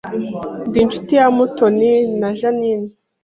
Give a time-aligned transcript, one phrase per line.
[0.67, 2.91] Ndi inshuti ya Mutoni na Jeaninne